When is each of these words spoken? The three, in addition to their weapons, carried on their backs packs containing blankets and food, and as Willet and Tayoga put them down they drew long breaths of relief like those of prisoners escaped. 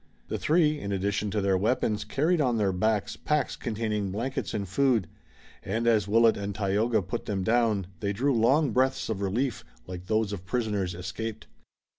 The 0.29 0.39
three, 0.39 0.79
in 0.79 0.91
addition 0.91 1.29
to 1.29 1.41
their 1.41 1.55
weapons, 1.59 2.05
carried 2.05 2.41
on 2.41 2.57
their 2.57 2.71
backs 2.71 3.15
packs 3.15 3.55
containing 3.55 4.09
blankets 4.09 4.51
and 4.51 4.67
food, 4.67 5.07
and 5.61 5.85
as 5.85 6.07
Willet 6.07 6.37
and 6.37 6.55
Tayoga 6.55 7.03
put 7.03 7.25
them 7.27 7.43
down 7.43 7.85
they 7.99 8.11
drew 8.11 8.33
long 8.33 8.71
breaths 8.71 9.09
of 9.09 9.21
relief 9.21 9.63
like 9.85 10.07
those 10.07 10.33
of 10.33 10.43
prisoners 10.43 10.95
escaped. 10.95 11.45